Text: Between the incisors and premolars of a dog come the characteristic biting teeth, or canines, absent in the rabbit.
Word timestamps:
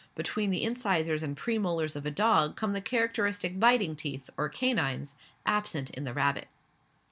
Between 0.15 0.49
the 0.49 0.63
incisors 0.63 1.21
and 1.21 1.37
premolars 1.37 1.95
of 1.95 2.07
a 2.07 2.09
dog 2.09 2.55
come 2.55 2.73
the 2.73 2.81
characteristic 2.81 3.59
biting 3.59 3.95
teeth, 3.95 4.31
or 4.35 4.49
canines, 4.49 5.13
absent 5.45 5.91
in 5.91 6.05
the 6.05 6.13
rabbit. 6.15 6.47